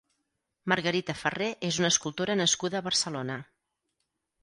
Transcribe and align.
Margarita 0.73 1.15
Farré 1.19 1.51
és 1.71 1.79
una 1.83 1.93
escultora 1.95 2.39
nascuda 2.43 2.83
a 2.83 2.85
Barcelona. 2.91 3.41